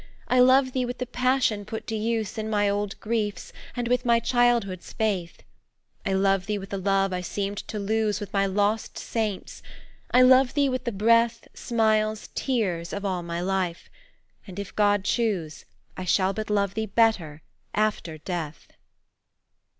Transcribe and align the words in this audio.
I 0.27 0.39
love 0.39 0.71
thee 0.71 0.83
with 0.83 0.97
the 0.97 1.05
passion 1.05 1.63
put 1.63 1.85
to 1.85 1.95
use 1.95 2.35
In 2.35 2.49
my 2.49 2.67
old 2.67 2.99
griefs, 2.99 3.53
and 3.75 3.87
with 3.87 4.03
my 4.03 4.19
childhood's 4.19 4.91
faith. 4.93 5.43
I 6.07 6.13
love 6.13 6.47
thee 6.47 6.57
with 6.57 6.73
a 6.73 6.77
love 6.77 7.13
I 7.13 7.21
seemed 7.21 7.59
to 7.67 7.77
lose 7.77 8.19
With 8.19 8.33
my 8.33 8.47
lost 8.47 8.97
saints 8.97 9.61
I 10.09 10.23
love 10.23 10.55
thee 10.55 10.69
with 10.69 10.85
the 10.85 10.91
breath, 10.91 11.47
Smiles, 11.53 12.29
tears 12.33 12.93
of 12.93 13.05
all 13.05 13.21
my 13.21 13.41
life! 13.41 13.91
and, 14.47 14.57
if 14.57 14.75
God 14.75 15.03
choose, 15.03 15.65
I 15.95 16.05
shall 16.05 16.33
but 16.33 16.49
love 16.49 16.73
thee 16.73 16.87
better 16.87 17.43
after 17.75 18.17
death." 18.17 18.69